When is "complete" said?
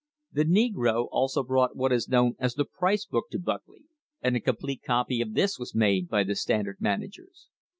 4.39-4.81